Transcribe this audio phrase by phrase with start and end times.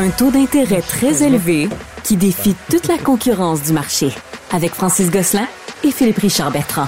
[0.00, 1.68] Un taux d'intérêt très élevé
[2.04, 4.12] qui défie toute la concurrence du marché.
[4.52, 5.48] Avec Francis Gosselin
[5.82, 6.86] et Philippe Richard Bertrand.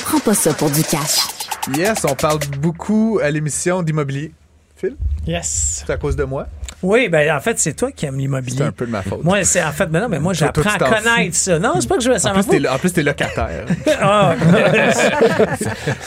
[0.00, 1.20] Prends pas ça pour du cash.
[1.74, 4.34] Yes, on parle beaucoup à l'émission d'immobilier.
[4.76, 4.94] Phil,
[5.26, 5.84] Yes.
[5.86, 6.46] c'est à cause de moi?
[6.84, 8.58] Oui, ben en fait, c'est toi qui aimes l'immobilier.
[8.58, 9.24] C'est un peu de ma faute.
[9.24, 11.58] Moi, c'est en fait, ben non, mais moi, j'apprends à connaître ça.
[11.58, 13.64] Non, c'est pas que je veux ça en, plus, t'es, en plus, t'es locataire.
[14.02, 14.34] Ah,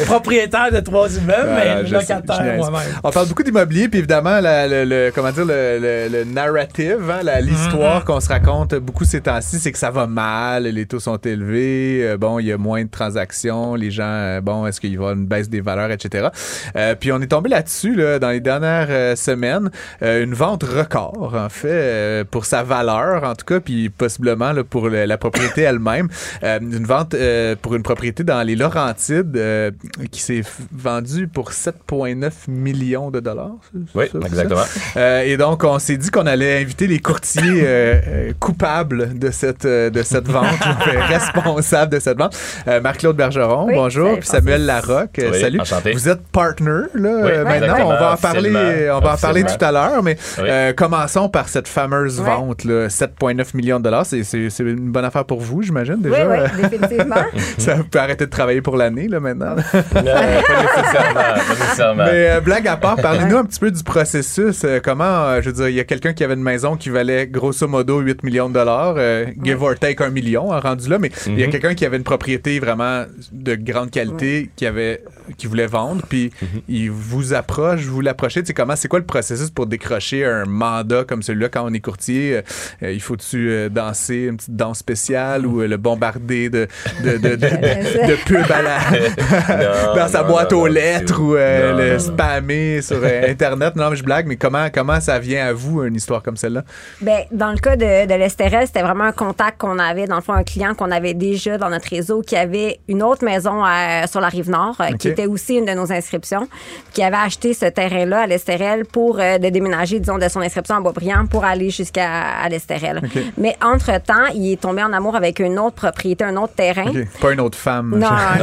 [0.06, 2.88] propriétaire de trois immeubles, Ah, mais locataire moi-même.
[3.04, 7.10] On parle beaucoup d'immobilier, puis évidemment, la- le, le- comment dire, le, le- le narrative,
[7.12, 8.04] hein, la- l'histoire Mm-hmm.
[8.06, 12.02] qu'on se raconte beaucoup ces temps-ci, c'est que ça va mal, les taux sont élevés,
[12.04, 14.94] euh, bon, il y a moins de transactions, les gens, euh, bon, est-ce qu'il va
[14.94, 16.28] y avoir une baisse des valeurs, etc.
[16.76, 19.70] Euh, puis on est tombé là-dessus là, dans les dernières semaines,
[20.02, 24.64] une vente record, en fait, euh, pour sa valeur, en tout cas, puis possiblement là,
[24.64, 26.08] pour le- la propriété elle-même.
[26.44, 29.72] Euh, une vente euh, pour une propriété dans les Laurentides euh,
[30.12, 33.52] qui s'est vendue pour 7,9 millions de dollars.
[33.74, 34.62] c'est Oui, ça, exactement.
[34.98, 39.66] Euh, et donc, on s'est dit qu'on allait inviter les courtiers euh, coupables de cette,
[39.66, 40.46] euh, de cette vente,
[41.10, 42.38] responsables de cette vente.
[42.68, 44.20] Euh, Marc-Claude Bergeron, Oui, bonjour.
[44.20, 44.66] Puis Samuel.
[44.66, 45.60] Larocque, Oui, salut.
[45.62, 45.92] enchanté.
[45.94, 47.76] Vous êtes partner, là, Oui, maintenant.
[47.86, 50.50] On va en parler, on va en parler tout à l'heure, mais Oui.
[50.58, 52.26] Euh, commençons par cette fameuse Ouais.
[52.26, 54.06] vente, là, 7,9 millions de dollars.
[54.06, 54.22] C'est,
[54.60, 56.28] une bonne affaire pour vous, j'imagine, déjà.
[56.28, 56.38] oui,
[56.70, 57.16] définitivement.
[57.58, 59.56] Ça peut arrêter de travailler pour l'année, là, maintenant.
[59.96, 61.14] Non, pas nécessairement.
[61.14, 62.06] Pas nécessairement.
[62.06, 64.64] Mais euh, blague à part, parlez-nous un petit peu du processus.
[64.64, 66.90] Euh, comment, euh, je veux dire, il y a quelqu'un qui avait une maison qui
[66.90, 70.90] valait grosso modo 8 millions de dollars, euh, give or take un million, hein, rendu
[70.90, 71.52] là, mais il y a Mhm.
[71.52, 75.04] quelqu'un qui avait une propriété vraiment de grande qualité, qui avait,
[75.38, 76.62] qui voulait vendre, puis Mhm.
[76.68, 78.42] il vous approche, vous l'approchez.
[78.42, 81.74] Tu sais, comment, c'est quoi le processus pour décrocher un mandat comme celui-là quand on
[81.74, 82.42] est courtier?
[82.84, 86.68] Euh, il faut-tu euh, danser une petite danse spéciale ou euh, le bombarder de,
[87.04, 88.78] de, de, de, de, de pubs à la,
[89.90, 93.00] Non, dans sa non, boîte non, aux non, lettres ou euh, non, le spammer sur
[93.04, 93.76] euh, Internet.
[93.76, 96.64] Non, mais je blague, mais comment, comment ça vient à vous, une histoire comme celle-là?
[97.02, 100.22] Ben, dans le cas de, de l'Estérel, c'était vraiment un contact qu'on avait, dans le
[100.22, 104.08] fond, un client qu'on avait déjà dans notre réseau qui avait une autre maison à-
[104.08, 106.48] sur la rive nord, euh, qui était aussi une de nos inscriptions,
[106.94, 110.76] qui avait acheté ce terrain-là à l'Estérel pour euh, de déménager, disons, de son inscription
[110.76, 112.08] à Boisbriand pour aller jusqu'à
[112.44, 113.02] à l'Estérel.
[113.38, 116.92] Mais entre-temps, il est tombé en amour avec une autre propriété, un autre terrain.
[117.22, 117.96] Pas une autre femme.
[117.98, 118.40] Non, Je-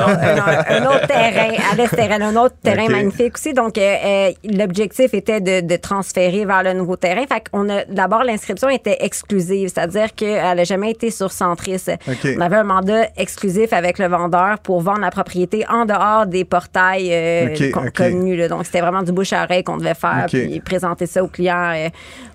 [0.77, 3.53] non, un, autre terrain, à l'Estérel, un autre terrain magnifique aussi.
[3.53, 7.25] Donc, euh, euh, l'objectif était de, de transférer vers le nouveau terrain.
[7.27, 11.83] Fait qu'on a, d'abord, l'inscription était exclusive, c'est-à-dire qu'elle n'a jamais été sur Centris.
[12.09, 12.28] Ok.
[12.37, 16.44] On avait un mandat exclusif avec le vendeur pour vendre la propriété en dehors des
[16.44, 17.49] portails euh,
[17.94, 18.37] connus.
[18.37, 18.49] là.
[18.49, 21.73] Donc, c'était vraiment du bouche à oreille qu'on devait faire, puis présenter ça aux clients
[21.75, 21.89] euh,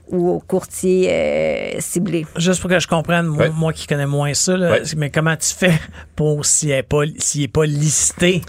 [0.09, 2.25] ou aux courtiers euh, ciblés.
[2.35, 5.79] Juste pour que je comprenne, moi, qui connais moins ça, là, mais comment tu fais
[6.15, 8.41] pour s'il n'est pas, est pas listé?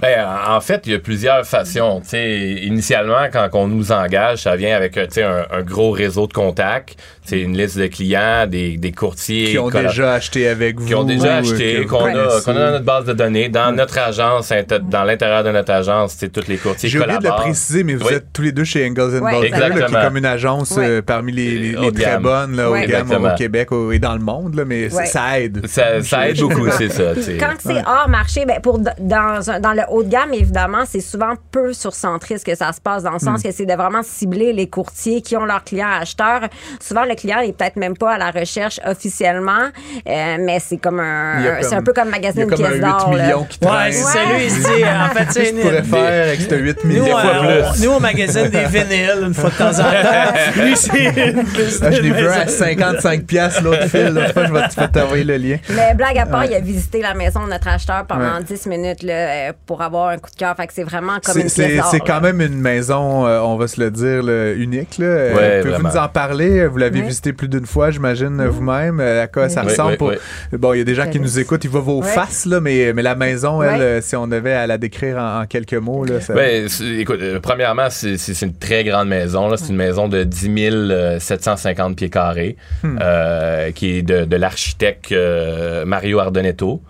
[0.00, 2.00] Ben, en fait, il y a plusieurs façons.
[2.02, 5.62] Tu sais, initialement, quand on nous engage, ça vient avec euh, tu sais, un, un
[5.62, 10.12] gros réseau de contacts, c'est une liste de clients, des, des courtiers Qui ont déjà
[10.14, 10.86] acheté avec vous.
[10.86, 13.72] qui ont déjà euh, acheté, qu'on a, qu'on a dans notre base de données, dans
[13.72, 14.52] notre agence,
[14.82, 17.94] dans l'intérieur de notre agence, c'est tous les courtiers J'ai oublié de le préciser, mais
[17.94, 18.14] vous Oui.
[18.14, 21.00] êtes tous les deux chez Ingalls Ouais, Baldwin, là, qui est comme une agence euh,
[21.00, 23.34] parmi les, très bonnes là, de gamme au.
[23.36, 25.66] Québec au- et dans le monde, là, mais ça- aide.
[25.66, 27.08] Ça, ça aide beaucoup, c'est ça.
[27.10, 27.36] tu Puis sais.
[27.38, 31.34] quand c'est hors marché, ben pour dans, dans le haut de gamme, évidemment, c'est souvent
[31.50, 34.52] peu sur Centris que ça se passe, dans le sens que c'est de vraiment cibler
[34.52, 36.48] les courtiers qui ont leurs clients acheteurs.
[36.80, 39.68] Souvent, le client n'est peut-être même pas à la recherche officiellement,
[40.08, 42.50] euh, mais c'est comme un, c'est comme- un peu comme Il y magasiner a une
[42.50, 43.08] comme un pièce 8 d'or.
[43.10, 43.92] millions qui Ouais, traînent.
[43.92, 46.40] c'est ça, lui, il se dit, en fait, Qu'est-ce c'est que tu pourrais faire avec
[46.40, 47.18] ce 8 Nous, millions?
[47.18, 47.20] euh,
[47.62, 50.38] fois on, nous, on magasine des vinyles une fois de temps en temps.
[50.62, 51.44] Lui, c'est une
[51.82, 52.58] Ah, je l'ai vu un à maison.
[52.58, 54.08] 55 piastres l'autre fil.
[54.08, 55.56] L'autre fois, je vais t'envoyer le lien.
[55.70, 58.44] Mais blague à part, il a visité la maison de notre acheteur pendant Ouais.
[58.44, 60.54] 10 minutes là, euh, pour avoir un coup de cœur.
[60.54, 63.56] Fait que c'est vraiment comme C'est- une C'est pièce quand même une maison, euh, on
[63.56, 64.98] va se le dire, là, unique.
[64.98, 65.06] Là.
[65.06, 65.88] Euh, Ouais, Pouvez-vous vraiment.
[65.88, 66.66] nous en parler?
[66.68, 67.06] Vous l'avez Oui.
[67.08, 69.00] visité plus d'une fois, j'imagine, euh, vous-même.
[69.00, 69.90] Euh, À quoi ça Oui, ressemble?
[69.92, 70.08] oui, pour...
[70.10, 70.16] oui.
[70.58, 72.92] Bon, il y a des gens qui nous écoutent, ils voient vos faces, là, mais,
[72.92, 76.04] mais la maison, elle, euh, si on devait à la décrire en, en quelques mots,
[76.04, 76.34] là, ça...
[76.34, 79.48] Ben, c'est- écoute, euh, premièrement, c'est c'est- c'est une très grande maison.
[79.48, 79.56] là.
[79.56, 80.48] C'est une maison de 10
[80.92, 82.98] euh, 750 pieds carrés, Hmm.
[83.02, 86.80] euh, qui est de, de l'architecte euh, Mario Ardonetto,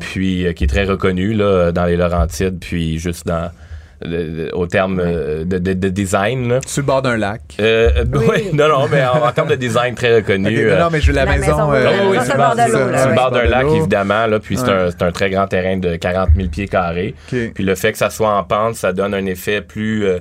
[0.00, 3.50] Puis euh, qui est très reconnu là, dans les Laurentides, puis juste dans
[4.02, 6.48] le- au terme euh, de, de- de design.
[6.48, 6.60] là.
[6.66, 7.42] Sur le bord d'un lac.
[7.60, 8.24] Euh, Oui.
[8.26, 10.58] ouais, non, non, mais en, en termes de design très reconnu.
[10.58, 11.70] Euh, non, non, mais je veux la, La maison.
[11.72, 13.14] euh, oui, sur le bord de ça, l'eau, là, sur le ouais.
[13.16, 14.72] bord d'un lac, évidemment, là, puis c'est Ouais.
[14.72, 17.14] un, c'est un très grand terrain de 40 000 pieds carrés.
[17.28, 20.20] Puis le fait que ça soit en pente, ça donne un effet plus, euh,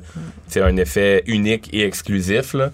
[0.49, 2.53] c'est un effet unique et exclusif.
[2.53, 2.71] Là.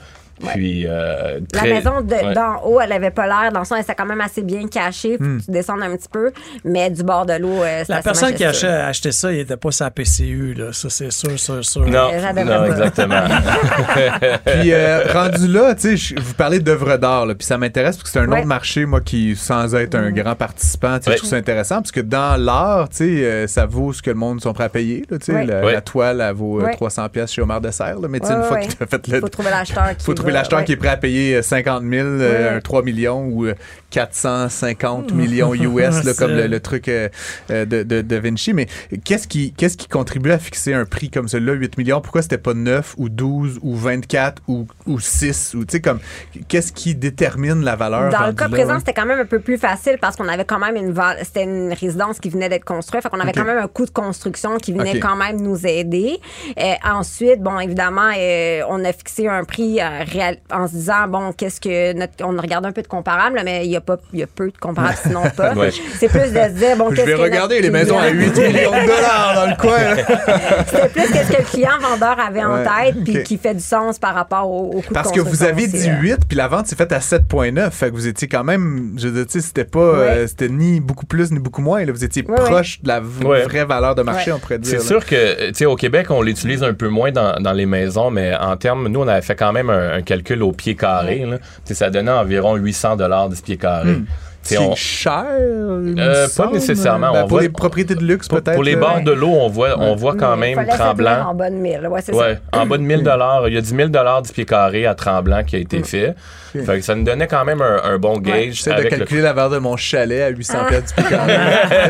[0.53, 2.33] Puis, euh, La maison de- ouais.
[2.33, 3.51] d'en haut, elle avait pas l'air.
[3.53, 5.17] Dans le sens, elle était quand même assez bien cachée.
[5.17, 5.39] Faut Hmm.
[5.39, 6.31] que tu descendes un petit peu.
[6.65, 9.57] Mais du bord de l'eau, euh, La personne qui a acheté, acheté ça, il était
[9.57, 10.73] pas sa PCU, là.
[10.73, 11.85] Ça, c'est sûr, sûr, sûr.
[11.87, 13.21] Non, Euh, non, exactement.
[14.45, 18.03] Puis euh, rendu là, tu sais, je- vous parlez d'œuvres d'art, puis ça m'intéresse parce
[18.03, 18.39] que c'est un Ouais.
[18.39, 21.15] autre marché, moi, qui, sans être un grand participant, tu sais, Ouais.
[21.15, 24.09] je trouve ça intéressant parce que dans l'art, tu sais, euh, ça vaut ce que
[24.09, 25.73] le monde sont prêts à payer, là, la, Ouais.
[25.73, 26.73] la toile, elle vaut euh, Ouais.
[26.73, 28.67] 300 pièces chez Omar Dessert, là, mais tu sais, Ouais, une fois ouais.
[28.67, 29.19] que tu as fait le...
[29.21, 30.65] Faut trouver l'acheteur qui trouver l'acheteur ouais.
[30.65, 32.57] qui est prêt à payer euh, 50 000, euh, Ouais.
[32.57, 33.53] un 3 millions ou euh,
[33.91, 37.09] 450 millions US, là, comme le, le truc euh,
[37.51, 38.53] euh, de, de, de Vinci.
[38.53, 38.67] Mais
[39.03, 42.01] qu'est-ce qui, qu'est-ce qui contribue à fixer un prix comme celui-là, 8 millions?
[42.01, 45.55] Pourquoi c'était pas 9 ou 12 ou 24 ou, ou 6?
[45.55, 45.99] Ou, comme,
[46.47, 48.09] qu'est-ce qui détermine la valeur?
[48.11, 48.79] Dans le cas présent, ouais?
[48.79, 51.43] c'était quand même un peu plus facile parce qu'on avait quand même une val- c'était
[51.43, 54.57] une résidence qui venait d'être construite, fait qu'on avait quand même un coût de construction
[54.57, 56.19] qui venait quand même nous aider.
[56.59, 59.79] Euh, ensuite, bon, évidemment, euh, on a fixé un prix
[60.21, 63.65] euh, en se disant bon, qu'est-ce que notre, on regarde un peu de comparable, mais
[63.65, 65.53] il y a pas, il y a peu de comparables sinon pas.
[65.53, 65.69] Ouais.
[65.99, 68.09] C'est plus de se dire bon, Je qu'est-ce vais que regarder notre les maisons à
[68.09, 69.95] client- 8 millions de dollars dans le coin.
[70.67, 73.99] C'était plus qu'est-ce que le client vendeur avait en tête, puis qui fait du sens
[73.99, 75.99] par rapport au, au coût Parce de que vous avez aussi, dit là.
[75.99, 77.71] 8, puis la vente s'est faite à 7,9.
[77.71, 80.49] Fait que vous étiez quand même, je veux dire, tu sais, c'était pas, euh, c'était
[80.49, 81.83] ni beaucoup plus ni beaucoup moins.
[81.85, 81.91] Là.
[81.91, 84.37] Vous étiez Ouais, proche de la vraie valeur de marché, Ouais.
[84.37, 84.79] on pourrait dire.
[84.79, 87.53] C'est sûr que, euh, tu sais, au Québec, on l'utilise un peu moins dans, dans
[87.53, 90.51] les maisons, mais en termes, nous, on avait fait quand même un, un calcul au
[90.53, 91.25] pied carré.
[91.25, 91.37] là.
[91.65, 93.91] Ça donnait environ 800 dollars du pied carré.
[93.91, 94.05] Hmm.
[94.47, 95.25] C'est on- cher?
[95.27, 97.11] Euh, pas nécessairement.
[97.11, 98.53] Ben, On pour voit- les propriétés de luxe, peut-être.
[98.53, 101.29] pour les bords de l'eau, on voit, on voit quand même fallait Tremblant.
[101.29, 103.75] en bas de 1000, ouais, Ouais, en bas de 1000 dollars, il y a 10
[103.75, 106.15] 000 dollars du pied carré à Tremblant qui a été fait.
[106.55, 106.63] Ok.
[106.65, 108.97] Fait que ça nous donnait quand même un, un bon gauge J'essaie de avec le
[108.99, 110.69] calculer la valeur de mon chalet à 800 Ah.
[110.75, 111.33] du pied carré.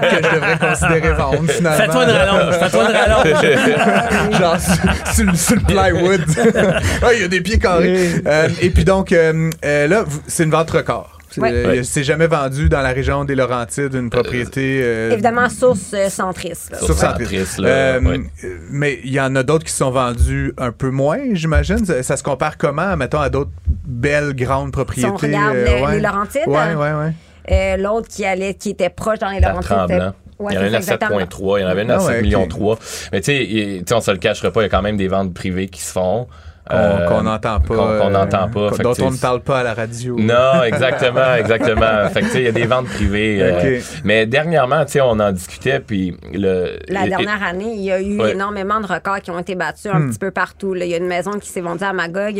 [0.01, 1.77] Que je devrais considérer vendre, finalement.
[1.85, 4.39] Fais-toi une rallonge, fais-toi une rallonge.
[4.39, 6.21] Genre sur, sur le- sur le plywood.
[7.15, 8.09] Il y a des pieds carrés.
[8.25, 11.14] Euh, et puis donc, euh, euh, là, c'est une vente record.
[11.41, 11.51] Ouais.
[11.51, 14.79] euh, c'est jamais vendu dans la région des Laurentides une propriété.
[14.83, 16.75] euh, Évidemment, source euh, centriste.
[16.75, 17.59] Source centriste.
[17.59, 18.19] Euh, ouais.
[18.43, 21.85] euh, Mais il y en a d'autres qui sont vendus un peu moins, j'imagine.
[21.85, 23.51] Ça, ça se compare comment, mettons, à d'autres
[23.85, 25.07] belles grandes propriétés?
[25.07, 25.95] Si on regarde euh, les- ouais.
[25.95, 27.13] les Laurentides, hein?
[27.51, 30.13] Euh, L'autre qui allait, qui était proche dans les Laurentides.
[30.37, 31.19] Ouais, il y en a une à ça, exactement.
[31.19, 32.21] 7,3, il y en avait une à Ah ouais, 7 ok.
[32.23, 32.79] millions 3.
[33.13, 34.81] Mais tu sais, il- tu sais, on se le cachera pas, il y a quand
[34.81, 36.27] même des ventes privées qui se font.
[36.67, 37.67] Qu'on Euh, n'entend pas.
[37.67, 38.71] qu'on- qu'on euh, n'entend pas.
[38.81, 40.15] Dont on ne parle pas à la radio.
[40.17, 42.09] Non, exactement, exactement.
[42.09, 43.37] fait que tu sais, il y a des ventes privées.
[43.39, 43.83] euh, Ok.
[44.03, 46.79] mais dernièrement, tu sais, on en discutait, puis le.
[46.89, 48.31] La et- dernière année, il y a eu Ouais.
[48.31, 50.09] énormément de records qui ont été battus un Hmm.
[50.09, 50.73] petit peu partout.
[50.73, 50.85] là.
[50.85, 52.39] Il y a une maison qui s'est vendue à Magog.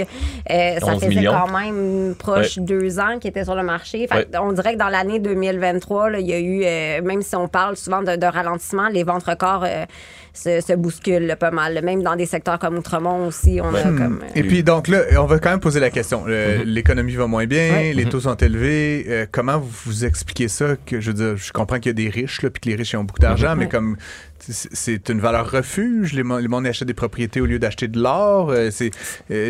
[0.50, 1.31] Euh, ça 11 faisait millions.
[1.33, 4.07] quand même proche deux ans qui était sur le marché.
[4.12, 7.22] Fait que On dirait que dans l'année 2023, là, il y a eu, euh, même
[7.22, 9.86] si on parle souvent de, de ralentissement, les ventes records euh,
[10.33, 11.80] se, se bousculent là, pas mal.
[11.83, 14.15] Même dans des secteurs comme Outremont aussi, on a Ouais.
[14.20, 14.24] Comme...
[14.28, 16.26] euh, Et puis donc là, on va quand même poser la question.
[16.26, 17.94] Le- L'économie va moins bien, Ouais.
[17.94, 19.06] les taux sont élevés.
[19.08, 20.76] Euh, comment vous, vous expliquez ça?
[20.86, 22.76] Que je veux dire, je comprends qu'il y a des riches là, puis que les
[22.76, 23.98] riches ils ont beaucoup d'argent, mais comme
[24.40, 28.52] c'est- une valeur refuge, les, les monde achètent des propriétés au lieu d'acheter de l'or.
[28.52, 28.92] euh, c'est
[29.32, 29.50] euh,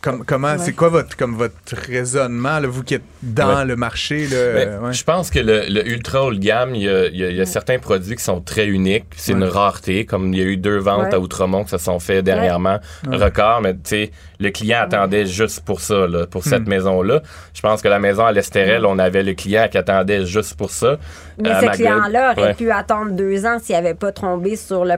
[0.00, 3.64] comme- comment, c'est quoi votre comme votre raisonnement là, vous qui êtes dans Ouais.
[3.64, 4.92] le marché là, Ben, euh, ouais?
[4.92, 7.30] Je pense que le, le ultra haut de gamme, il y a, il y a-
[7.30, 9.06] il y a certains produits qui sont très uniques.
[9.16, 11.14] C'est une rareté, comme il y a eu deux ventes Ouais.
[11.14, 12.78] à Outremont qui se sont fait dernièrement,
[13.10, 14.10] record, mais tu sais,
[14.40, 16.50] le client attendait juste pour ça, là, pour Hmm.
[16.50, 17.22] cette maison-là.
[17.54, 20.70] Je pense que la maison à l'Estérel, on avait le client qui attendait juste pour
[20.70, 20.98] ça.
[21.42, 22.54] Mais ce client-là aurait Ouais.
[22.54, 24.94] pu attendre deux ans s'il n'avait pas trombé sur le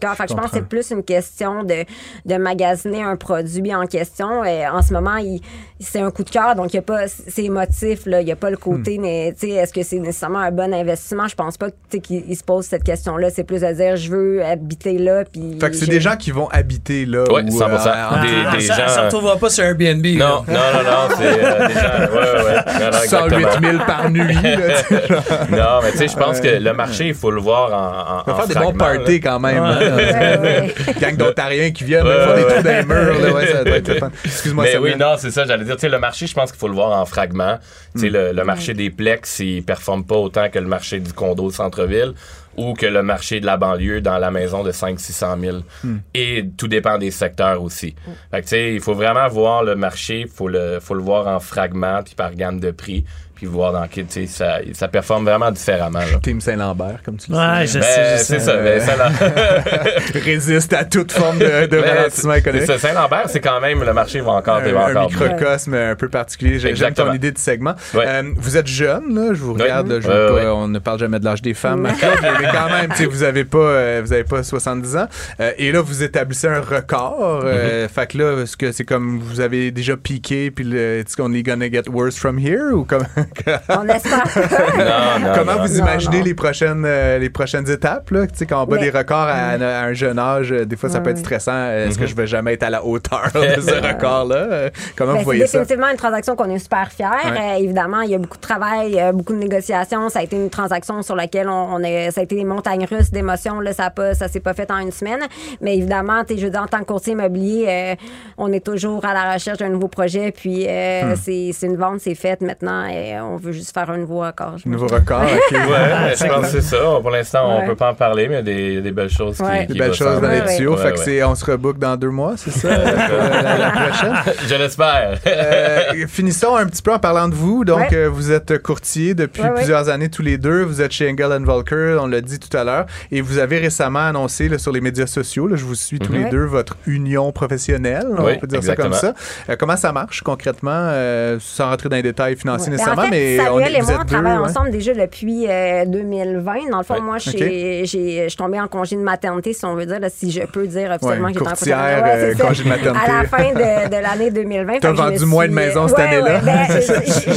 [0.00, 0.14] cœur.
[0.16, 1.84] Fait que je pense que c'est plus une question de,
[2.26, 4.44] de magasiner un produit en question.
[4.44, 5.40] Et en ce moment, il-
[5.80, 8.00] c'est un coup de cœur, donc il y a pas c'est émotif.
[8.06, 9.02] Là, il n'y a pas le côté, Hmm.
[9.02, 11.26] mais tu sais, est-ce que c'est nécessairement un bon investissement?
[11.26, 13.30] Je pense pas que, tu sais, qu'il il se pose cette question-là.
[13.30, 15.24] C'est plus de dire, je veux habiter là.
[15.24, 17.24] Puis Fait que c'est des gens qui vont habiter là.
[17.32, 17.62] Ouais, ou, 100%.
[17.62, 20.04] euh, Des- Ah, des ça, gens- ça retrouvera pas sur Airbnb.
[20.04, 20.42] Non, là.
[20.48, 21.80] non, non, non, c'est euh, des gens.
[22.12, 22.80] Ouais, ouais, ouais.
[22.80, 23.70] Non, non, 108 exactement.
[23.72, 24.34] 000 par nuit.
[24.42, 25.00] Là.
[25.50, 28.30] Non, mais tu sais, je pense que le marché, il faut le voir en.
[28.30, 29.62] en en faire des bons parties quand même.
[29.62, 30.12] Ouais.
[30.14, 30.92] hein.
[31.00, 33.20] Gang d'Ontariens qui viennent, Ouais, ils font des trous dans les murs.
[33.20, 34.10] Là, ouais, ça doit être le fun.
[34.24, 35.76] Excuse-moi, Mais oui, non, c'est ça, j'allais dire.
[35.76, 37.58] Tu sais, le marché, je pense qu'il faut le voir en fragments.
[37.94, 38.12] Tu sais, Hmm.
[38.12, 41.50] le, le marché des plex, il performe pas autant que le marché du condo au
[41.50, 42.12] centre-ville
[42.56, 45.58] ou que le marché de la banlieue dans la maison de 500-600 000.
[45.84, 45.98] Hmm.
[46.14, 47.94] Et tout dépend des secteurs aussi.
[48.30, 51.02] Fait que, tu sais, il faut vraiment voir le marché, il faut le, faut le
[51.02, 53.04] voir en fragments puis par gamme de prix.
[53.40, 56.00] Puis voir dans quel, tu sais, ça, ça performe vraiment différemment.
[56.00, 56.18] là.
[56.22, 57.78] Team Saint-Lambert, comme tu le Ouais, je sais.
[57.80, 58.40] Ben, sais, je c'est sais.
[58.40, 58.56] ça.
[58.58, 62.70] ben, Saint-Lambert- Résiste à toute forme de, de Ben, ralentissement c'est économique.
[62.78, 66.58] Saint-Lambert, c'est quand même, le marché va encore, un, va un microcosme un peu particulier.
[66.58, 67.74] J'ai- J'aime ton idée de segment.
[67.94, 68.04] Ouais.
[68.06, 69.88] Euh, vous êtes jeune, là, je vous regarde.
[69.88, 70.54] là, je pas-.
[70.54, 73.44] On ne parle jamais de l'âge des femmes, mais, quand même, tu sais, vous avez
[73.44, 75.06] pas, euh, vous avez pas 70 ans.
[75.40, 77.40] Euh, et là, vous établissez un record.
[77.44, 77.88] euh, Mm-hmm.
[77.88, 81.32] Fait que là, est-ce que c'est comme vous avez déjà piqué, puis le, est-ce qu'on
[81.32, 83.04] est gonna get worse from here ou comme
[83.68, 84.24] On espère.
[84.78, 85.62] Non, non, comment non.
[85.66, 86.24] vous Non, imaginez non.
[86.24, 89.16] les prochaines euh, les prochaines étapes là, tu sais quand on bat Mais- des records
[89.18, 91.70] à, à un jeune âge, euh, des fois ça peut être stressant.
[91.70, 92.00] Est-ce Mm-hmm.
[92.00, 95.24] que je vais jamais être à la hauteur de ce record là Comment Ben, vous
[95.24, 95.58] voyez c'est ça?
[95.60, 97.06] définitivement une transaction qu'on est super fiers.
[97.06, 97.38] Ouais.
[97.38, 100.08] Euh, évidemment, il y a beaucoup de travail, euh, beaucoup de négociations.
[100.08, 102.84] Ça a été une transaction sur laquelle on, on est, ça a été des montagnes
[102.90, 103.60] russes d'émotions.
[103.60, 105.20] Là, ça a pas, ça s'est pas fait en une semaine.
[105.60, 107.94] Mais évidemment, je veux dire, en tant que courtier immobilier, euh,
[108.38, 110.32] on est toujours à la recherche d'un nouveau projet.
[110.32, 111.14] Puis euh, Hmm.
[111.16, 112.86] c'est, c'est une vente, c'est faite maintenant.
[112.86, 114.56] Et on veut juste faire un nouveau accord.
[114.58, 115.22] je Nouveau record.
[115.22, 115.56] ok.
[115.70, 116.78] Ouais, je pense que c'est ça.
[117.00, 117.66] Pour l'instant, on Ouais.
[117.66, 119.66] peut pas en parler, mais il y a des, des belles choses qui, Ouais.
[119.66, 120.76] Des qui belles choses dans les tuyaux.
[120.76, 124.14] Ouais, fait que on se rebook dans deux mois, c'est ça, euh, la, la prochaine?
[124.48, 125.18] Je l'espère.
[125.26, 127.64] Euh, finissons un petit peu en parlant de vous.
[127.64, 127.94] Donc, Ouais.
[127.96, 129.54] euh, vous êtes courtier depuis Ouais, ouais.
[129.56, 130.62] plusieurs années tous les deux.
[130.62, 132.86] Vous êtes chez Engel Volker, on l'a dit tout à l'heure.
[133.12, 136.12] Et vous avez récemment annoncé là, sur les médias sociaux, là, je vous suis tous
[136.12, 136.24] Mhm.
[136.24, 138.06] les deux, votre union professionnelle.
[138.16, 139.14] on peut dire ça comme ça.
[139.48, 142.76] Euh, comment ça marche concrètement, euh, sans rentrer dans les détails financiers Ouais.
[142.76, 144.44] Ben, nécessairement, on Samuel est, et moi, on deux, travaille ouais.
[144.48, 146.70] ensemble déjà depuis euh, 2020.
[146.70, 147.00] Dans le fond, Ouais.
[147.00, 150.08] moi, j'ai, j'ai- je suis tombée en congé de maternité, si on veut dire, là,
[150.10, 152.42] si je peux dire officiellement Ouais, que j'étais en congé de maternité.
[152.42, 153.04] euh, congé de maternité.
[153.10, 154.78] À la fin de, de l'année 2020.
[154.80, 156.40] T'as vendu moins de maisons cette année-là.
[156.40, 156.66] ben,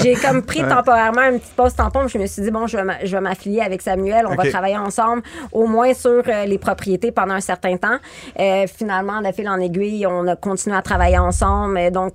[0.04, 2.08] j'ai- comme pris temporairement une petite pause tampon.
[2.08, 4.26] Je me suis dit, bon, je vais m'affilier avec Samuel.
[4.30, 7.98] On va travailler ensemble, au moins sur euh, les propriétés pendant un certain temps.
[8.40, 11.92] Euh, finalement, de fil en aiguille, on a continué à travailler ensemble.
[11.92, 12.14] Donc,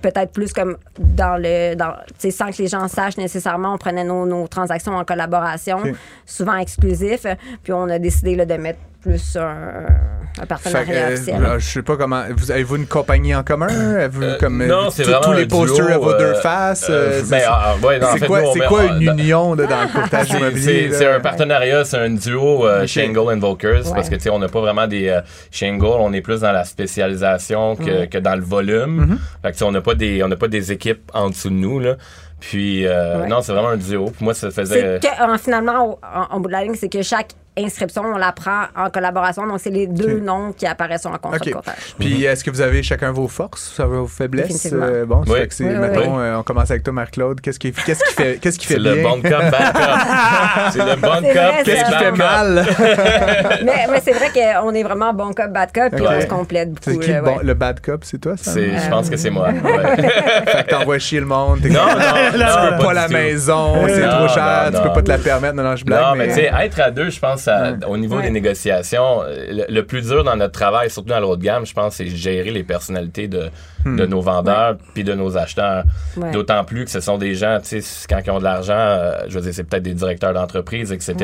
[0.00, 1.74] peut-être plus comme dans le.
[1.74, 5.04] Dans, tu sais, sans que les gens sachent nécessairement, on prenait nos, nos transactions en
[5.04, 5.82] collaboration,
[6.26, 7.26] souvent exclusifs.
[7.62, 11.44] Puis on a décidé là, de mettre plus un, partenariat que, euh, officiel.
[11.44, 12.22] euh, je sais pas comment.
[12.36, 13.68] Vous avez-vous une compagnie en commun?
[13.70, 16.40] Euh, comme euh, non, c'est tous- vraiment tous les posters duo, à vos deux euh,
[16.40, 16.86] faces.
[16.88, 18.66] euh, euh, ben, c'est- ah, ouais, non, en c'est fait, quoi, nous, on c'est met-
[18.66, 20.90] quoi on- une union dans le courtage C'est- immobilier?
[20.92, 22.86] C'est un partenariat, c'est un duo euh, Ok.
[22.88, 23.92] Shingle and Volkers Ouais.
[23.94, 25.20] parce que tu sais on n'a pas vraiment des euh,
[25.50, 29.04] Shingle, on est plus dans la spécialisation que, que dans le volume.
[29.04, 29.18] Mm-hmm.
[29.42, 31.50] Fait que tu sais, on n'a pas des on n'a pas des équipes en dessous
[31.50, 31.96] de nous là.
[32.40, 33.28] Puis euh, Ouais.
[33.28, 34.06] non, c'est vraiment un duo.
[34.06, 35.98] Puis moi ça faisait C'est que, en, finalement,
[36.30, 39.46] en bout de la ligne, c'est que chaque inscription, on la prend en collaboration.
[39.46, 41.46] Donc, c'est les deux noms qui apparaissent sur un contrat OK.
[41.46, 41.94] de courtage.
[41.98, 44.68] Puis est-ce que vous avez chacun vos forces, vos faiblesses?
[44.72, 45.38] Euh, bon, Oui.
[45.50, 47.40] c'est, Oui, oui, mettons, euh, on commence avec toi, Marc-Claude.
[47.40, 48.94] Qu'est-ce qui, qu'est-ce qui fait, qu'est-ce qui fait c'est bien?
[48.94, 49.82] le bon cop bad cop.
[50.72, 52.66] c'est le bon C'est cop, c'est Qu'est-ce qui le fait mal?
[53.64, 56.70] mais mais c'est vrai qu'on est vraiment bon cop, bad cop, puis on se complète
[56.72, 56.90] beaucoup.
[56.90, 57.44] C'est qui là, le, bon- ouais.
[57.44, 58.00] le bad cop?
[58.04, 58.52] C'est toi, ça?
[58.52, 59.48] C'est je pense que c'est moi.
[59.64, 59.96] Ouais.
[60.46, 61.60] Fait que t'envoies chier le monde.
[61.64, 61.88] Non, non,
[62.34, 65.54] tu peux pas la maison, c'est trop cher, tu peux pas te la permettre.
[65.54, 66.00] Non, non, je blague.
[66.02, 69.46] Non, mais tu sais, être à deux, je pense, ça- au niveau des négociations, euh,
[69.50, 71.96] le, le plus dur dans notre travail, surtout dans le haut de gamme, je pense,
[71.96, 73.50] c'est gérer les personnalités de,
[73.84, 73.96] Hmm.
[73.96, 75.84] de nos vendeurs puis de nos acheteurs.
[76.32, 79.18] D'autant plus que ce sont des gens, tu sais, quand ils ont de l'argent, euh,
[79.28, 81.14] je veux dire, c'est peut-être des directeurs d'entreprise, etc.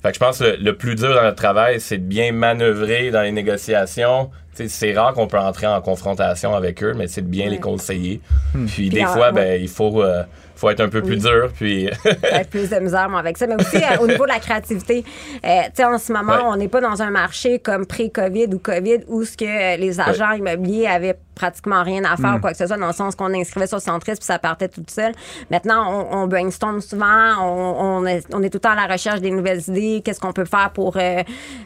[0.00, 2.30] Fait que je pense que le, le plus dur dans notre travail, c'est de bien
[2.30, 4.30] manœuvrer dans les négociations.
[4.54, 8.20] C'est rare qu'on peut entrer en confrontation avec eux, mais c'est de bien les conseiller.
[8.54, 8.66] Hmm.
[8.66, 9.32] Puis, Puis des fois, ouais.
[9.32, 10.22] ben, il faut, euh,
[10.60, 11.50] faut être un peu plus dur.
[11.54, 11.88] Puis
[12.50, 13.46] plus de misère moi, avec ça.
[13.46, 15.04] Mais aussi, euh, au niveau de la créativité,
[15.44, 16.42] euh, tu sais, en ce moment, Ouais.
[16.46, 20.00] on n'est pas dans un marché comme pré-COVID ou COVID où ce que euh, les
[20.00, 22.22] agents immobiliers avaient pratiquement rien à Hmm.
[22.22, 24.38] faire ou quoi que ce soit, dans le sens qu'on inscrivait sur Centris puis ça
[24.38, 25.12] partait tout seul.
[25.50, 28.92] Maintenant, on, on brainstorm souvent, on, on est, on est tout le temps à la
[28.92, 31.22] recherche des nouvelles idées, qu'est-ce qu'on peut faire pour euh,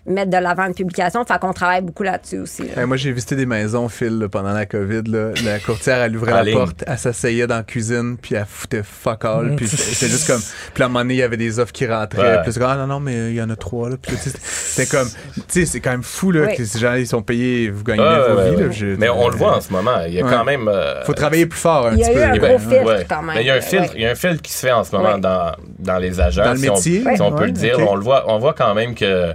[0.07, 1.25] mettre de l'avant une publication.
[1.25, 2.63] Fait qu'on travaille beaucoup là-dessus aussi.
[2.63, 2.81] là.
[2.83, 5.03] Hey, moi, j'ai visité des maisons, Phil, là, pendant la COVID.
[5.07, 5.31] Là.
[5.45, 6.55] La courtière, elle ouvrait la ligne.
[6.59, 9.55] porte, elle s'asseyait dans la cuisine, puis elle foutait fuck all.
[9.57, 10.41] Puis c'était juste comme.
[10.73, 12.37] Puis à un moment donné, il y avait des offres qui rentraient.
[12.37, 12.43] Ouais.
[12.43, 13.91] Puis c'est comme, ah non, non, mais il y en a trois.
[13.91, 13.97] Là.
[14.01, 15.09] Puis là, tu sais, c'était comme.
[15.09, 16.57] Tu sais, c'est quand même fou, là, Oui.
[16.57, 18.35] que ces gens, ils sont payés, vous gagnez vies.
[18.57, 18.63] ouais.
[18.67, 18.71] là.
[18.71, 19.93] Je- Mais on le voit en ce moment.
[20.07, 20.31] Il y a Ouais.
[20.31, 20.69] quand même.
[20.69, 22.25] euh, Faut travailler plus fort un Il y a petit eu peu.
[22.25, 22.39] un là.
[22.39, 23.07] gros filtre Ouais.
[23.09, 23.35] quand même.
[23.37, 23.63] Mais il y a un Ouais.
[23.63, 25.21] filtre, il y a un filtre qui se fait en ce moment Ouais.
[25.21, 26.45] dans, dans les agents.
[26.45, 27.05] Dans le si on- métier?
[27.17, 27.87] si on, peut Ouais, le dire, ok.
[27.91, 29.33] on le voit, on voit quand même que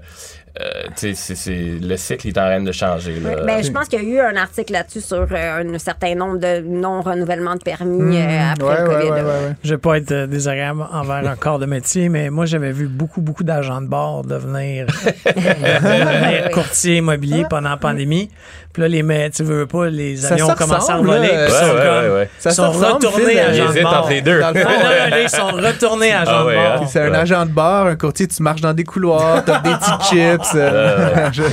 [0.62, 3.20] euh, c'est- le cycle est en train de changer.
[3.20, 3.44] là.
[3.46, 6.38] Ben, je pense qu'il y a eu un article là-dessus sur euh, un certain nombre
[6.38, 8.68] de non-renouvellement de permis euh, après Hmm.
[8.68, 9.12] Ouais, le COVID.
[9.12, 9.56] ouais, ouais, ouais.
[9.64, 12.88] Je vais pas être euh, désagréable envers un corps de métier, mais moi, j'avais vu
[12.88, 14.88] beaucoup, beaucoup d'agents de bord devenir,
[16.54, 18.30] courtier immobilier pendant la pandémie.
[18.74, 21.28] Puis là, les mais tu veux pas, les avions ont commencé à voler.
[21.32, 22.30] ils sont ouais, comme- ouais, ouais.
[22.38, 23.98] Ça ils sont se ressemble, retournés Phil, agents Ils de hésitent bord.
[23.98, 24.40] entre les deux.
[24.40, 24.70] Dans le Ah, fond,
[25.10, 26.82] non, ils sont retournés agents Ah de bord.
[26.84, 26.86] hein?
[26.88, 27.18] C'est un Ouais.
[27.18, 31.30] agent de bar, un courtier, tu marches dans des couloirs, t'as des petits chips, Euh,
[31.32, 31.44] Je-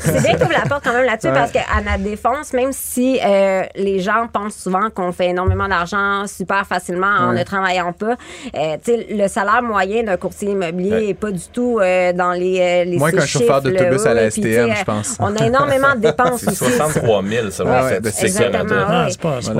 [0.00, 1.34] c'est bien que tu la porte quand même là-dessus Ouais.
[1.34, 6.26] parce qu'à notre défense, même si euh, les gens pensent souvent qu'on fait énormément d'argent
[6.26, 7.38] super facilement en Ouais.
[7.40, 8.16] ne travaillant pas,
[8.54, 11.06] euh, tu sais, le salaire moyen d'un courtier immobilier Ouais.
[11.08, 14.30] n'est pas du tout euh, dans les, euh, les Moins qu'un chauffeur d'autobus à la
[14.30, 15.16] STM, je pense.
[15.20, 16.72] On a énormément de dépenses c'est aussi.
[16.76, 19.06] 63 000, ça va ben, c'est exactement,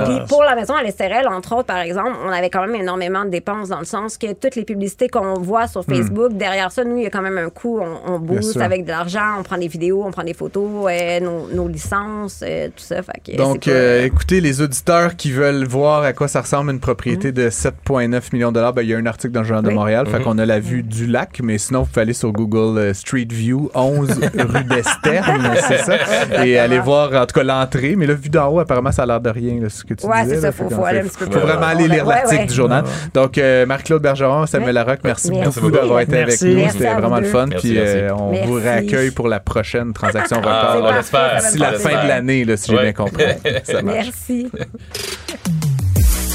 [0.05, 3.25] Puis pour la maison à l'Estérel, entre autres, par exemple, on avait quand même énormément
[3.25, 6.83] de dépenses dans le sens que toutes les publicités qu'on voit sur Facebook, derrière ça,
[6.83, 7.79] nous, il y a quand même un coût.
[7.81, 8.56] On, on Hmm.
[8.57, 8.65] Sûr.
[8.65, 12.41] avec de l'argent, on prend des vidéos, on prend des photos, euh, nos, nos licences,
[12.45, 13.01] euh, tout ça.
[13.01, 16.71] Fait que Donc, pas- euh, écoutez, les auditeurs qui veulent voir à quoi ça ressemble
[16.71, 19.47] une propriété de 7,9 millions de dollars, ben, il y a un article dans le
[19.47, 19.71] Journal de.
[19.71, 20.07] Montréal.
[20.07, 20.23] Fait Mhm.
[20.23, 23.27] qu'on a la vue du lac, mais sinon, vous pouvez aller sur Google euh, Street
[23.29, 26.45] View, 11 rue d'Esterne, c'est ça?
[26.45, 27.95] Et aller voir, en tout cas, l'entrée.
[27.95, 30.05] Mais là, vu d'en haut, apparemment, ça a l'air de rien, là, ce que tu
[30.05, 30.35] Ouais, disais.
[30.35, 30.47] c'est là.
[30.47, 32.05] ça, faut, Fait faut qu'en aller fait, un petit peu faut plus vraiment aller lire
[32.05, 32.45] l'article ouais.
[32.47, 32.83] du journal.
[33.13, 34.73] Donc, euh, Marc-Claude Bergeron, Samuel.
[34.75, 36.45] Larocque, merci, Merci beaucoup d'avoir été Merci.
[36.51, 36.69] avec nous.
[36.71, 37.47] C'était vraiment le fun.
[37.47, 37.95] Merci, Puis merci.
[37.97, 38.61] euh, on Merci.
[38.63, 40.89] vous réaccueille pour la prochaine transaction Ah, record.
[40.91, 41.39] on l'espère.
[41.41, 43.23] D'ici la On fin de l'année, là, si j'ai bien compris.
[43.63, 43.81] Ça.
[43.81, 44.49] Merci.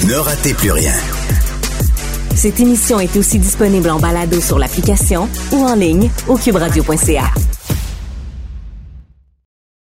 [0.07, 0.93] Ne ratez plus rien.
[2.35, 7.25] Cette émission est aussi disponible en balado sur l'application ou en ligne au cuberadio.ca.